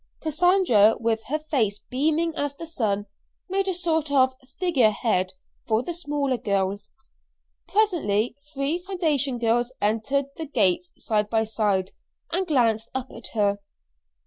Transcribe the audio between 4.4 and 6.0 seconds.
figure head for the